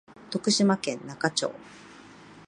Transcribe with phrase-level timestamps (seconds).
[0.31, 1.53] 徳島県那賀町